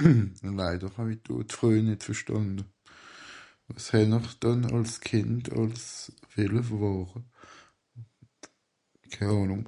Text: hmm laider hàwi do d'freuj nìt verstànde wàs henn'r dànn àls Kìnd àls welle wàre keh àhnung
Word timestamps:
hmm 0.00 0.50
laider 0.58 0.90
hàwi 0.96 1.14
do 1.24 1.34
d'freuj 1.50 1.78
nìt 1.86 2.02
verstànde 2.08 2.62
wàs 3.66 3.86
henn'r 3.92 4.28
dànn 4.42 4.64
àls 4.76 4.94
Kìnd 5.06 5.44
àls 5.60 5.84
welle 6.32 6.60
wàre 6.80 7.20
keh 9.12 9.28
àhnung 9.34 9.66